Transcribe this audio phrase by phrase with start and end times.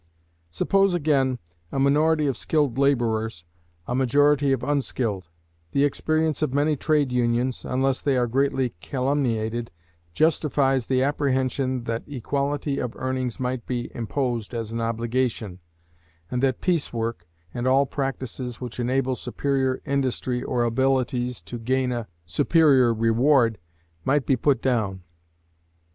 [0.49, 1.37] Suppose, again,
[1.71, 3.45] a minority of skilled laborers,
[3.85, 5.29] a majority of unskilled:
[5.73, 9.71] the experience of many Trade Unions, unless they are greatly calumniated,
[10.11, 15.59] justifies the apprehension that equality of earnings might be imposed as an obligation,
[16.31, 22.07] and that piecework, and all practices which enable superior industry or abilities to gain a
[22.25, 23.59] superior reward,
[24.03, 25.03] might be put down.